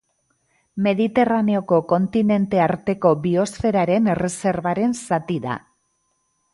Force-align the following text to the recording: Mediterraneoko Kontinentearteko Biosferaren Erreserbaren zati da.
Mediterraneoko 0.87 1.79
Kontinentearteko 1.91 3.13
Biosferaren 3.27 4.13
Erreserbaren 4.17 5.01
zati 5.07 5.43
da. 5.49 5.63